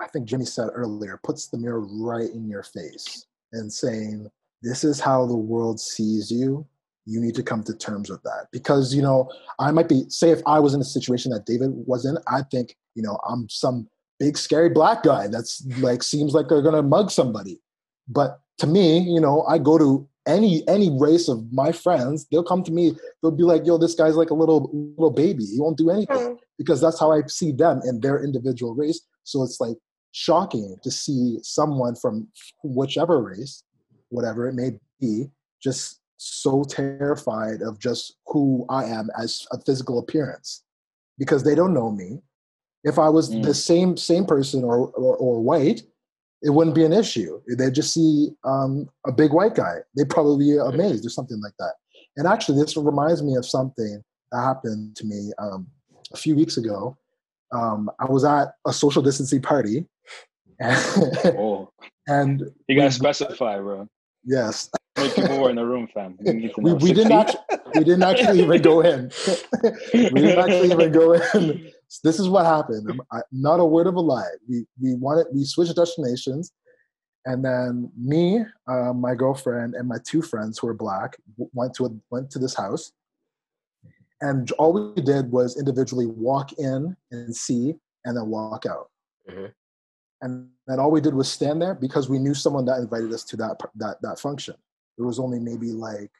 [0.00, 4.30] I think Jimmy said earlier, puts the mirror right in your face and saying,
[4.62, 6.66] This is how the world sees you.
[7.08, 8.48] You need to come to terms with that.
[8.52, 11.70] Because, you know, I might be, say, if I was in a situation that David
[11.72, 16.34] was in, I think, you know, I'm some big scary black guy that's like seems
[16.34, 17.60] like they're gonna mug somebody.
[18.08, 22.44] But to me, you know, I go to any any race of my friends, they'll
[22.44, 22.92] come to me,
[23.22, 25.44] they'll be like, yo, this guy's like a little little baby.
[25.44, 26.16] He won't do anything.
[26.16, 26.38] Mm.
[26.58, 29.00] Because that's how I see them in their individual race.
[29.22, 29.76] So it's like
[30.12, 32.26] shocking to see someone from
[32.64, 33.62] whichever race,
[34.08, 35.26] whatever it may be,
[35.62, 40.64] just so terrified of just who I am as a physical appearance
[41.18, 42.20] because they don't know me.
[42.84, 43.42] If I was mm.
[43.42, 45.82] the same same person or, or, or white,
[46.42, 47.40] it wouldn't be an issue.
[47.56, 49.78] They'd just see um, a big white guy.
[49.96, 51.74] They'd probably be amazed or something like that.
[52.16, 54.02] And actually, this reminds me of something
[54.32, 55.66] that happened to me um,
[56.12, 56.96] a few weeks ago.
[57.52, 59.86] Um, I was at a social distancing party.
[60.60, 60.76] And,
[61.38, 61.70] oh.
[62.06, 63.88] and you gotta specify, bro.
[64.24, 64.70] Yes.
[64.98, 66.16] How many people were in the room, fam?
[66.20, 67.40] We, we didn't actually,
[67.74, 69.12] we didn't actually even go in.
[69.94, 71.70] we didn't actually even go in.
[72.02, 73.00] This is what happened.
[73.12, 74.28] I, not a word of a lie.
[74.48, 76.52] We we wanted we switched destinations,
[77.24, 81.16] and then me, uh, my girlfriend, and my two friends who are black
[81.52, 82.92] went to a, went to this house,
[84.20, 88.90] and all we did was individually walk in and see, and then walk out.
[89.30, 89.46] Mm-hmm.
[90.22, 93.22] And then all we did was stand there because we knew someone that invited us
[93.24, 94.56] to that that that function.
[94.98, 96.10] There was only maybe like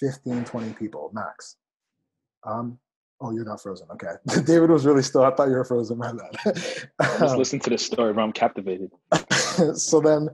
[0.00, 1.56] 15, 20 people max.
[2.44, 2.78] Um,
[3.20, 3.88] oh, you're not frozen.
[3.92, 4.12] Okay.
[4.46, 5.24] David was really still.
[5.24, 5.98] I thought you were frozen.
[5.98, 6.54] My bad.
[7.18, 8.90] Just listen to the story, but I'm captivated.
[9.74, 10.28] so then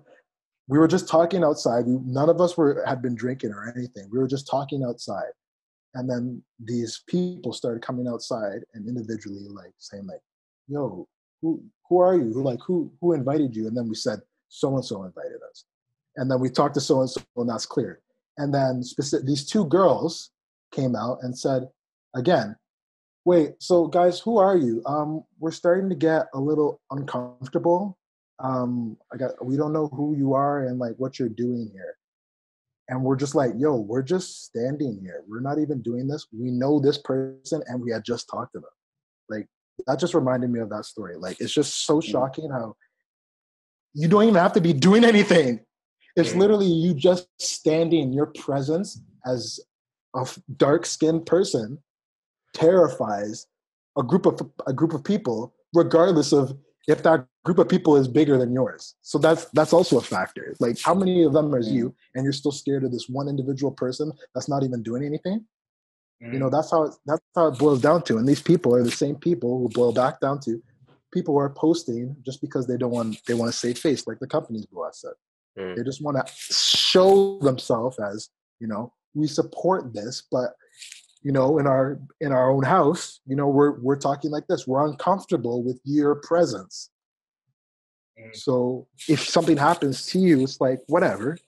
[0.68, 1.87] we were just talking outside.
[1.87, 4.09] We, none of us were had been drinking or anything.
[4.12, 5.33] We were just talking outside.
[5.94, 10.20] And then these people started coming outside and individually like saying like,
[10.68, 11.09] yo,
[11.42, 12.33] who who are you?
[12.33, 13.66] Who like who who invited you?
[13.66, 15.64] And then we said, so and so invited us.
[16.16, 18.01] And then we talked to so and so, and that's clear.
[18.38, 20.31] And then specific, these two girls
[20.73, 21.68] came out and said,
[22.14, 22.57] again,
[23.25, 24.83] wait, so guys, who are you?
[24.87, 27.96] Um, we're starting to get a little uncomfortable.
[28.38, 31.96] Um, I got we don't know who you are and like what you're doing here.
[32.88, 35.23] And we're just like, yo, we're just standing here.
[35.29, 36.27] We're not even doing this.
[36.33, 38.70] We know this person and we had just talked to them.
[39.29, 39.46] Like
[39.87, 41.16] that just reminded me of that story.
[41.16, 42.75] Like it's just so shocking how
[43.94, 45.61] you don't even have to be doing anything.
[46.20, 49.61] It's literally you just standing, your presence as
[50.14, 51.78] a dark skinned person
[52.54, 53.46] terrifies
[53.96, 56.56] a group of a group of people, regardless of
[56.88, 58.94] if that group of people is bigger than yours.
[59.02, 60.54] So that's that's also a factor.
[60.61, 63.72] Like how many of them are you, and you're still scared of this one individual
[63.72, 65.44] person that's not even doing anything?
[66.22, 66.33] Mm.
[66.33, 66.52] You know, mm.
[66.52, 68.18] that's how it, that's how it boils down to.
[68.18, 70.62] And these people are the same people who boil back down to
[71.12, 74.18] people who are posting just because they don't want they want to save face, like
[74.18, 75.12] the companies boss said.
[75.58, 75.76] Mm.
[75.76, 78.28] They just want to show themselves as
[78.60, 80.50] you know we support this, but
[81.22, 84.66] you know in our in our own house, you know we're we're talking like this.
[84.66, 86.90] We're uncomfortable with your presence.
[88.18, 88.36] Mm.
[88.36, 91.38] So if something happens to you, it's like whatever.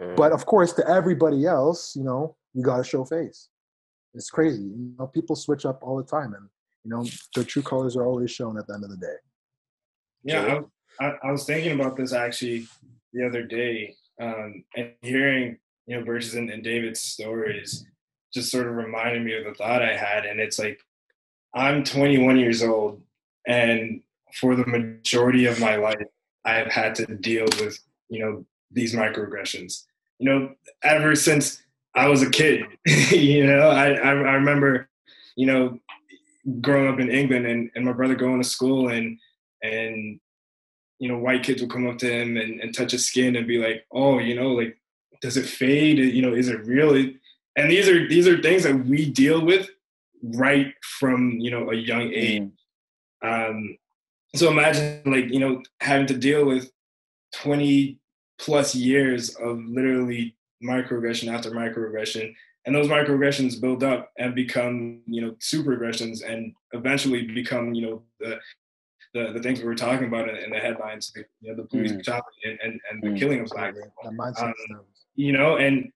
[0.00, 0.16] Mm.
[0.16, 3.48] But of course, to everybody else, you know, you got to show face.
[4.14, 4.62] It's crazy.
[4.62, 6.48] You know, people switch up all the time, and
[6.84, 9.16] you know their true colors are always shown at the end of the day.
[10.24, 10.60] Yeah,
[11.00, 12.66] I, I, was thinking about this actually
[13.14, 17.86] the other day, um, and hearing you know Birch's and, and David's stories
[18.32, 20.80] just sort of reminded me of the thought I had, and it's like
[21.54, 23.00] I'm 21 years old,
[23.46, 24.02] and
[24.34, 26.02] for the majority of my life,
[26.44, 27.78] I have had to deal with
[28.10, 29.84] you know these microaggressions.
[30.18, 32.64] You know, ever since I was a kid.
[33.10, 34.88] you know, I, I, I remember,
[35.36, 35.78] you know,
[36.60, 39.18] growing up in England and, and my brother going to school and
[39.62, 40.20] and
[41.04, 43.46] you know white kids will come up to him and, and touch his skin and
[43.46, 44.78] be like, oh, you know, like
[45.20, 45.98] does it fade?
[45.98, 46.94] You know, is it real?
[46.94, 49.68] And these are these are things that we deal with
[50.22, 52.48] right from you know a young age.
[53.22, 53.50] Mm.
[53.50, 53.76] Um,
[54.34, 56.70] so imagine like you know having to deal with
[57.34, 57.98] 20
[58.38, 62.34] plus years of literally microaggression after microaggression
[62.66, 68.02] and those microaggressions build up and become you know superaggressions, and eventually become you know
[68.20, 68.38] the
[69.14, 71.92] the, the things we were talking about in, in the headlines, you know, the police
[71.92, 72.20] mm.
[72.44, 73.18] and, and, and the mm.
[73.18, 73.92] killing of black people.
[74.40, 74.52] Um,
[75.14, 75.90] you know, and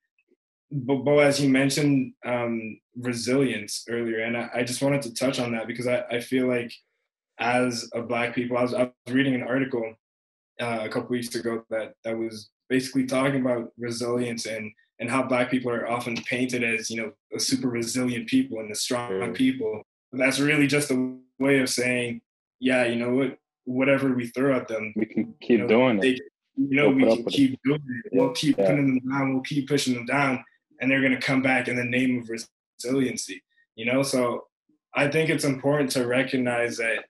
[0.71, 5.41] but, but as you mentioned um, resilience earlier, and I, I, just wanted to touch
[5.41, 6.73] on that because I, I feel like
[7.39, 9.95] as a black people, I was, I was reading an article
[10.61, 15.23] uh, a couple weeks ago that that was basically talking about resilience and and how
[15.23, 19.11] black people are often painted as you know a super resilient people and the strong
[19.11, 19.35] mm.
[19.35, 19.83] people.
[20.13, 22.21] But that's really just a way of saying,
[22.61, 26.01] yeah, you know what, whatever we throw at them, we can keep you know, doing
[26.01, 26.23] they, it.
[26.57, 27.61] You know, we'll we can keep it.
[27.65, 28.13] doing it.
[28.13, 28.67] We'll keep yeah.
[28.67, 29.33] putting them down.
[29.35, 30.45] We'll keep pushing them down,
[30.81, 33.43] and they're going to come back in the name of resiliency.
[33.77, 34.47] You know, so
[34.95, 37.05] I think it's important to recognize that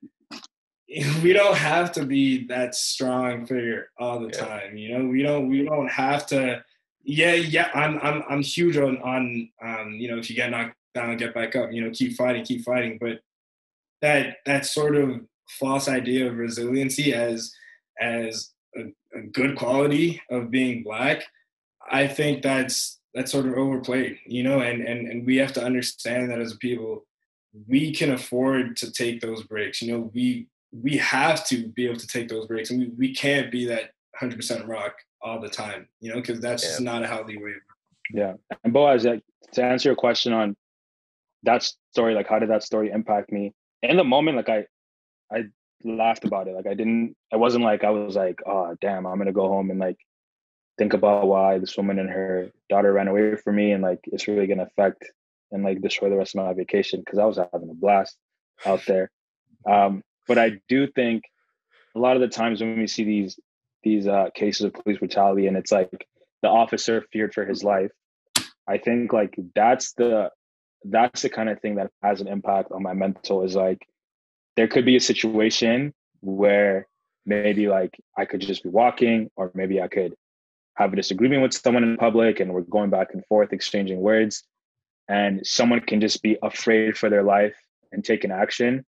[1.22, 4.44] we don't have to be that strong figure all the yeah.
[4.44, 4.76] time.
[4.76, 6.62] You know, we don't we don't have to.
[7.04, 7.70] Yeah, yeah.
[7.74, 11.34] I'm I'm I'm huge on on um, you know if you get knocked down, get
[11.34, 11.72] back up.
[11.72, 12.98] You know, keep fighting, keep fighting.
[13.00, 13.20] But
[14.02, 17.52] that that sort of false idea of resiliency as
[18.00, 18.82] as a,
[19.18, 21.24] a good quality of being black,
[21.90, 24.18] I think that's that's sort of overplayed.
[24.26, 27.04] You know, and and and we have to understand that as a people
[27.66, 29.82] we can afford to take those breaks.
[29.82, 33.14] You know, we we have to be able to take those breaks, and we, we
[33.14, 35.88] can't be that hundred percent rock all the time.
[36.00, 36.70] You know, because that's yeah.
[36.70, 37.54] just not a healthy way.
[38.12, 38.34] Yeah,
[38.64, 40.56] and Boaz, to answer your question on
[41.44, 43.54] that story, like how did that story impact me?
[43.82, 44.66] In the moment, like I,
[45.32, 45.44] I
[45.84, 46.54] laughed about it.
[46.54, 47.16] Like I didn't.
[47.32, 49.98] I wasn't like I was like, oh damn, I'm gonna go home and like
[50.76, 54.28] think about why this woman and her daughter ran away from me, and like it's
[54.28, 55.10] really gonna affect
[55.50, 58.16] and like destroy the rest of my vacation because I was having a blast
[58.66, 59.10] out there.
[59.68, 61.24] Um, but I do think
[61.94, 63.38] a lot of the times when we see these
[63.82, 66.06] these uh, cases of police brutality and it's like
[66.42, 67.90] the officer feared for his life,
[68.68, 70.30] I think like that's the
[70.84, 73.80] that's the kind of thing that has an impact on my mental is like
[74.58, 76.88] there could be a situation where
[77.24, 80.16] maybe like I could just be walking or maybe I could
[80.74, 84.42] have a disagreement with someone in public and we're going back and forth exchanging words
[85.06, 87.54] and someone can just be afraid for their life
[87.92, 88.84] and take an action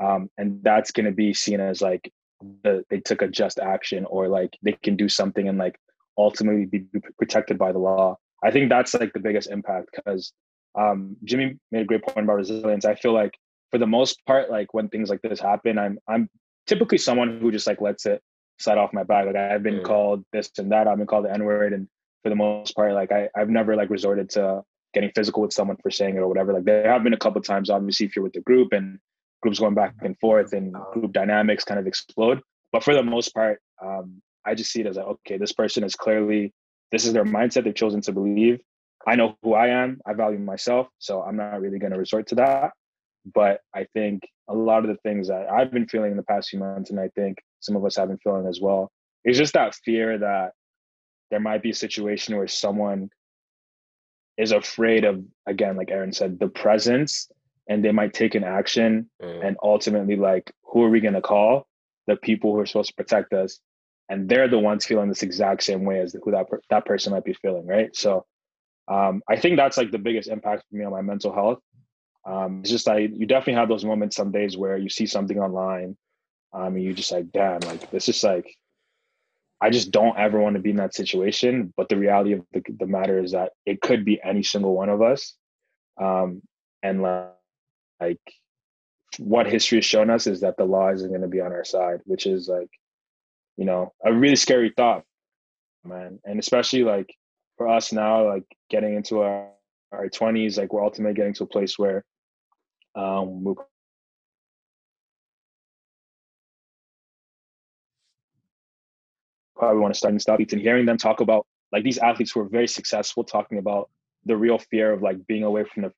[0.00, 2.12] um, and that's going to be seen as like
[2.62, 5.80] the, they took a just action or like they can do something and like
[6.16, 6.84] ultimately be
[7.18, 8.16] protected by the law.
[8.44, 10.32] I think that's like the biggest impact because
[10.78, 12.84] um, jimmy made a great point about resilience.
[12.84, 13.36] I feel like
[13.70, 16.28] for the most part like when things like this happen i'm i'm
[16.66, 18.22] typically someone who just like lets it
[18.58, 19.84] slide off my back like i've been mm.
[19.84, 21.88] called this and that i've been called the n-word and
[22.22, 24.62] for the most part like I, i've never like resorted to
[24.94, 27.40] getting physical with someone for saying it or whatever like there have been a couple
[27.42, 28.98] times obviously if you're with the group and
[29.42, 32.40] groups going back and forth and group dynamics kind of explode.
[32.72, 35.84] But for the most part, um, I just see it as like, okay, this person
[35.84, 36.52] is clearly,
[36.92, 37.64] this is their mindset.
[37.64, 38.60] They've chosen to believe.
[39.06, 40.00] I know who I am.
[40.06, 40.88] I value myself.
[40.98, 42.72] So I'm not really going to resort to that.
[43.32, 46.50] But I think a lot of the things that I've been feeling in the past
[46.50, 48.90] few months, and I think some of us have been feeling as well,
[49.24, 50.52] is just that fear that
[51.30, 53.10] there might be a situation where someone
[54.36, 57.28] is afraid of, again, like Aaron said, the presence
[57.68, 59.46] and they might take an action mm.
[59.46, 61.66] and ultimately like who are we going to call
[62.06, 63.60] the people who are supposed to protect us
[64.08, 67.12] and they're the ones feeling this exact same way as who that per- that person
[67.12, 68.24] might be feeling right so
[68.88, 71.58] um, i think that's like the biggest impact for me on my mental health
[72.28, 75.38] um, it's just like you definitely have those moments some days where you see something
[75.38, 75.96] online
[76.52, 78.54] um, and you just like damn like this is like
[79.60, 82.62] i just don't ever want to be in that situation but the reality of the,
[82.78, 85.34] the matter is that it could be any single one of us
[86.00, 86.42] um,
[86.82, 87.32] and like
[88.00, 88.20] like
[89.18, 91.64] what history has shown us is that the law isn't going to be on our
[91.64, 92.70] side, which is like,
[93.56, 95.04] you know, a really scary thought,
[95.84, 96.20] man.
[96.24, 97.12] And especially like
[97.56, 99.48] for us now, like getting into our
[99.90, 102.04] our twenties, like we're ultimately getting to a place where
[102.98, 103.54] um we
[109.56, 112.40] probably want to start and stop and hearing them talk about like these athletes who
[112.40, 113.88] are very successful talking about
[114.24, 115.92] the real fear of like being away from the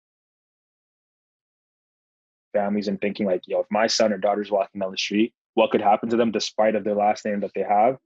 [2.52, 5.70] families and thinking like, yo, if my son or daughter's walking down the street, what
[5.70, 7.96] could happen to them despite of their last name that they have?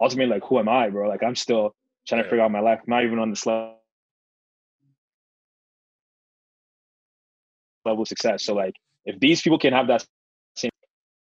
[0.00, 1.08] Ultimately, like, who am I, bro?
[1.08, 1.74] Like, I'm still
[2.06, 2.80] trying to figure out my life.
[2.80, 3.78] I'm not even on this level
[7.84, 8.44] level of success.
[8.44, 10.04] So like, if these people can have that
[10.56, 10.70] same,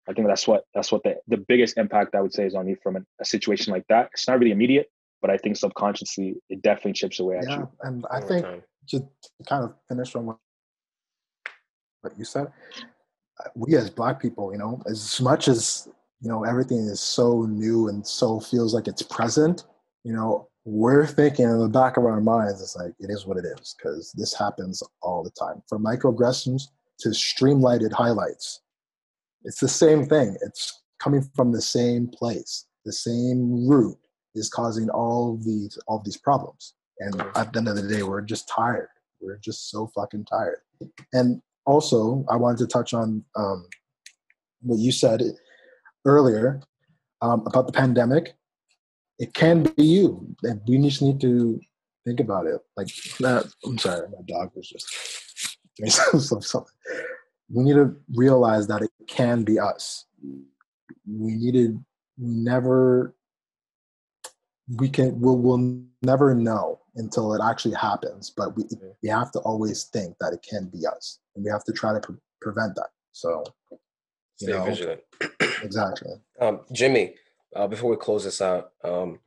[0.09, 2.69] I think that's what that's what the the biggest impact I would say is on
[2.69, 4.11] you from a, a situation like that.
[4.13, 4.91] It's not really immediate,
[5.21, 7.69] but I think subconsciously it definitely chips away at yeah, you.
[7.83, 8.47] and I think
[8.89, 9.07] to
[9.49, 10.37] kind of finish on what
[12.03, 12.49] what you said,
[13.41, 15.89] uh, we as Black people, you know, as much as
[16.21, 19.65] you know everything is so new and so feels like it's present,
[20.05, 23.37] you know, we're thinking in the back of our minds, it's like it is what
[23.37, 25.63] it is because this happens all the time.
[25.69, 26.69] From microaggressions
[27.01, 28.61] to streamlighted highlights,
[29.45, 30.37] it's the same thing.
[30.41, 33.99] It's coming from the same place, the same root
[34.35, 36.75] is causing all these all these problems.
[37.01, 38.89] And at the end of the day, we're just tired.
[39.21, 40.61] We're just so fucking tired.
[41.13, 43.67] And also, I wanted to touch on um,
[44.61, 45.23] what you said
[46.05, 46.61] earlier
[47.23, 48.35] um, about the pandemic.
[49.19, 51.61] It can be you, and we just need to
[52.05, 52.61] think about it.
[52.77, 52.89] Like,
[53.21, 55.91] that, I'm sorry, my dog was just doing
[56.41, 56.75] something.
[57.53, 60.07] We need to realize that it can be us.
[60.23, 61.83] We needed,
[62.19, 63.15] we never,
[64.77, 68.31] we can, we'll, we'll never know until it actually happens.
[68.31, 68.65] But we,
[69.03, 71.93] we have to always think that it can be us, and we have to try
[71.93, 72.89] to pre- prevent that.
[73.13, 73.45] So,
[74.37, 75.01] Stay know, vigilant.
[75.63, 76.11] exactly.
[76.41, 77.15] Um, Jimmy,
[77.55, 79.21] uh, before we close this out, um,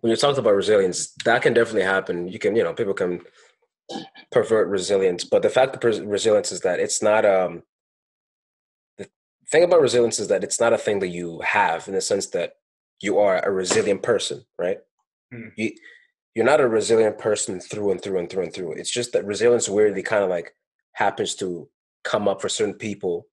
[0.00, 2.28] when you talked about resilience, that can definitely happen.
[2.28, 3.22] You can, you know, people can
[4.30, 7.62] pervert resilience, but the fact of resilience is that it's not um
[8.98, 9.08] the
[9.48, 12.26] thing about resilience is that it's not a thing that you have in the sense
[12.28, 12.54] that
[13.00, 14.78] you are a resilient person, right?
[15.32, 15.52] Mm.
[15.56, 15.72] You
[16.34, 18.72] you're not a resilient person through and through and through and through.
[18.72, 20.54] It's just that resilience weirdly kind of like
[20.92, 21.68] happens to
[22.04, 23.26] come up for certain people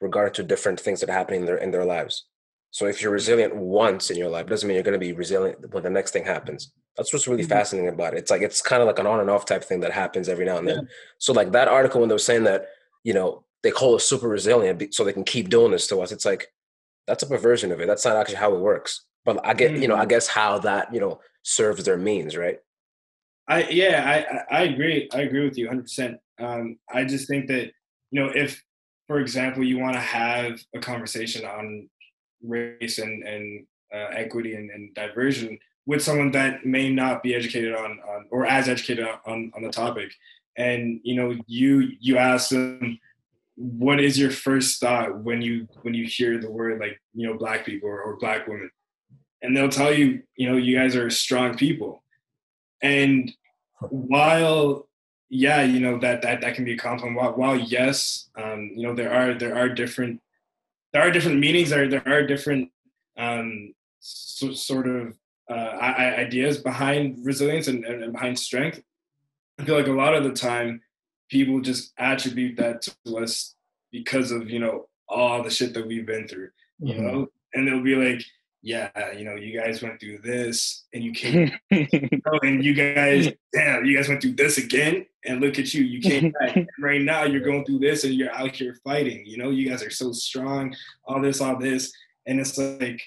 [0.00, 2.26] regarding to different things that are happening in their in their lives.
[2.72, 5.72] So if you're resilient once in your life, doesn't mean you're going to be resilient
[5.72, 6.72] when the next thing happens.
[6.96, 7.50] That's what's really mm-hmm.
[7.50, 8.18] fascinating about it.
[8.18, 10.44] It's like it's kind of like an on and off type thing that happens every
[10.44, 10.76] now and then.
[10.76, 10.88] Yeah.
[11.18, 12.68] So like that article when they were saying that,
[13.02, 16.12] you know, they call us super resilient so they can keep doing this to us.
[16.12, 16.48] It's like
[17.06, 17.86] that's a perversion of it.
[17.86, 19.04] That's not actually how it works.
[19.24, 19.82] But I get, mm-hmm.
[19.82, 20.08] you know, I mm-hmm.
[20.08, 22.58] guess how that, you know, serves their means, right?
[23.48, 25.08] I yeah, I I agree.
[25.12, 25.80] I agree with you 100.
[25.80, 27.72] Um, percent I just think that
[28.12, 28.62] you know if,
[29.08, 31.88] for example, you want to have a conversation on
[32.42, 37.74] race and, and uh, equity and, and, diversion with someone that may not be educated
[37.74, 40.12] on, on or as educated on, on the topic.
[40.56, 42.98] And you know you you ask them
[43.56, 47.38] what is your first thought when you when you hear the word like you know
[47.38, 48.70] black people or, or black women?
[49.42, 52.02] And they'll tell you you know you guys are strong people.
[52.82, 53.32] And
[53.88, 54.88] while
[55.28, 58.86] yeah you know that that that can be a compliment while, while yes um you
[58.86, 60.20] know there are there are different
[60.92, 61.70] there are different meanings.
[61.70, 62.70] There there are different
[63.16, 65.16] um, so, sort of
[65.50, 68.80] uh, ideas behind resilience and, and, behind strength.
[69.58, 70.80] I feel like a lot of the time
[71.28, 73.54] people just attribute that to us
[73.92, 77.06] because of you know all the shit that we've been through, you mm-hmm.
[77.06, 78.24] know, and they'll be like,
[78.62, 81.88] yeah, you know, you guys went through this and you came, back.
[82.26, 85.82] Oh, and you guys, damn, you guys went through this again, and look at you,
[85.82, 86.66] you came back.
[86.78, 89.24] right now, you're going through this, and you're out here fighting.
[89.24, 90.74] You know, you guys are so strong.
[91.04, 91.92] All this, all this,
[92.26, 93.02] and it's like,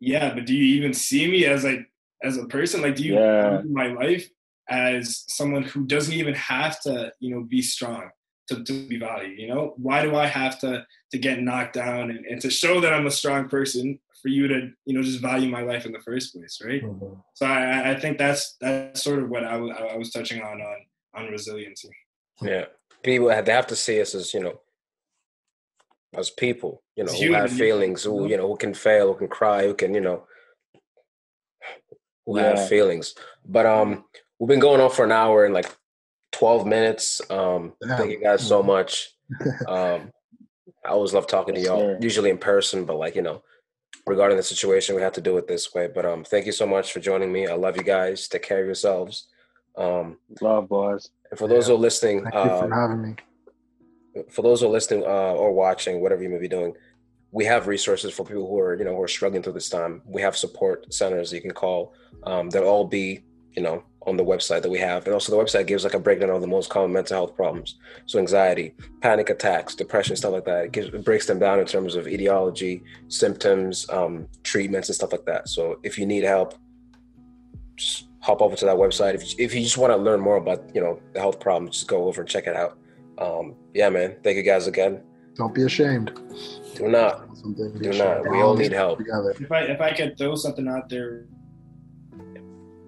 [0.00, 1.88] yeah, but do you even see me as like
[2.24, 2.82] as a person?
[2.82, 3.62] Like, do you yeah.
[3.70, 4.28] my life
[4.68, 8.10] as someone who doesn't even have to, you know, be strong?
[8.48, 12.10] To, to be valued you know why do i have to to get knocked down
[12.10, 15.20] and, and to show that i'm a strong person for you to you know just
[15.20, 17.12] value my life in the first place right mm-hmm.
[17.34, 20.62] so I, I think that's that's sort of what I, w- I was touching on
[20.62, 20.76] on
[21.14, 21.90] on resiliency
[22.40, 22.64] yeah
[23.02, 24.58] people they have to see us as you know
[26.16, 29.28] as people you know who have feelings who you know who can fail who can
[29.28, 30.24] cry who can you know
[32.24, 32.56] who yeah.
[32.56, 34.04] have feelings but um
[34.38, 35.70] we've been going on for an hour and like
[36.32, 37.98] 12 minutes um Damn.
[37.98, 38.68] thank you guys so mm-hmm.
[38.68, 39.10] much
[39.68, 40.10] um
[40.82, 43.42] I always love talking to y'all, usually in person, but like, you know,
[44.06, 44.94] regarding the situation.
[44.94, 45.88] We have to do it this way.
[45.92, 47.46] But um, thank you so much for joining me.
[47.46, 48.28] I love you guys.
[48.28, 49.28] Take care of yourselves.
[49.76, 51.10] Um, love, boys.
[51.30, 51.74] And for those yeah.
[51.74, 53.16] who are listening, thank you for um, having me.
[54.30, 56.74] For those who are listening uh, or watching, whatever you may be doing,
[57.32, 60.02] we have resources for people who are you know who are struggling through this time.
[60.04, 61.92] We have support centers you can call.
[62.22, 65.04] Um, they'll all be you know on the website that we have.
[65.06, 67.76] And also the website gives like a breakdown of the most common mental health problems.
[68.06, 70.66] So anxiety, panic attacks, depression, stuff like that.
[70.66, 75.12] It, gives, it breaks them down in terms of etiology, symptoms, um, treatments and stuff
[75.12, 75.48] like that.
[75.48, 76.54] So if you need help,
[77.76, 79.14] just hop over to that website.
[79.14, 81.76] If you, if you just want to learn more about, you know, the health problems,
[81.76, 82.78] just go over and check it out.
[83.18, 84.16] Um, yeah, man.
[84.22, 85.00] Thank you guys again.
[85.34, 86.12] Don't be ashamed.
[86.76, 87.28] Do not.
[87.44, 88.28] Do not.
[88.28, 89.00] We all need help.
[89.00, 91.26] If I if I could throw something out there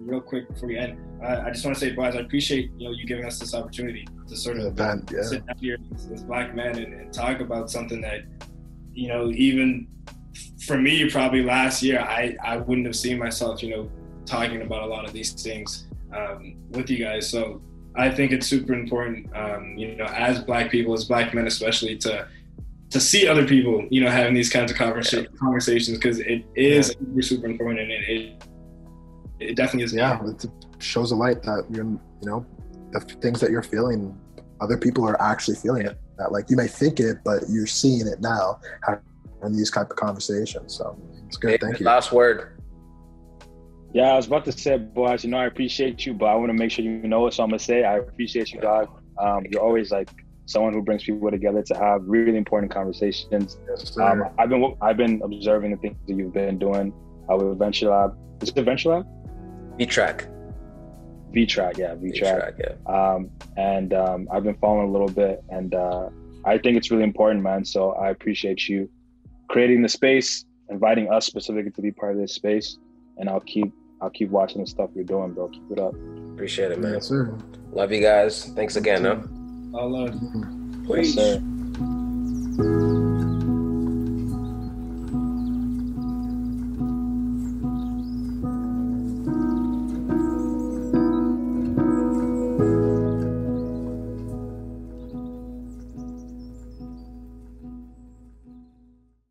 [0.07, 2.85] real quick before we end, uh, I just want to say, boys, I appreciate you
[2.85, 5.21] know you giving us this opportunity to sort of yeah.
[5.21, 8.21] sit down here as, black men and, and, talk about something that
[8.93, 9.87] you know even
[10.65, 13.91] for me probably last year I I wouldn't have seen myself you know
[14.25, 17.29] talking about a lot of these things um, with you guys.
[17.29, 17.61] So
[17.95, 21.97] I think it's super important, um, you know, as black people, as black men especially,
[21.99, 22.27] to
[22.89, 26.87] to see other people, you know, having these kinds of conversa- conversations because it is
[26.87, 27.07] yeah.
[27.07, 28.43] super, super important and it, it
[29.39, 29.93] it definitely is.
[29.93, 30.45] Yeah, it
[30.79, 32.45] shows a light that you're, you know,
[32.91, 34.17] the things that you're feeling,
[34.61, 35.97] other people are actually feeling it.
[36.17, 38.59] That like you may think it, but you're seeing it now.
[38.81, 38.99] How
[39.41, 40.73] and these type of conversations.
[40.73, 41.59] So it's good.
[41.61, 41.85] Thank you.
[41.85, 42.59] Last word.
[43.93, 46.49] Yeah, I was about to say, boys, you know, I appreciate you, but I want
[46.49, 47.33] to make sure you know it.
[47.33, 48.89] So I'm gonna say I appreciate you, dog.
[49.17, 50.09] Um, you're always like
[50.45, 53.57] someone who brings people together to have really important conversations.
[53.69, 56.93] Yes, um, I've been I've been observing the things that you've been doing
[57.31, 58.17] uh, with Venture Lab.
[58.41, 59.07] Is it Venture Lab?
[59.77, 60.27] V Track.
[61.31, 62.55] V Track, yeah, V Track.
[62.59, 62.75] Yeah.
[62.85, 66.09] Um, and um, I've been following a little bit, and uh,
[66.45, 67.65] I think it's really important, man.
[67.65, 68.89] So I appreciate you
[69.49, 72.77] creating the space, inviting us specifically to be part of this space,
[73.17, 73.71] and I'll keep
[74.01, 75.49] I'll keep watching the stuff you're doing, bro.
[75.49, 75.93] Keep it up.
[76.33, 76.93] Appreciate it, man.
[76.93, 77.35] Yes, sir.
[77.71, 78.45] Love you guys.
[78.55, 79.21] Thanks again, huh?
[79.77, 80.11] All love.
[80.11, 80.87] Mhm.
[80.95, 82.93] Yes, sir.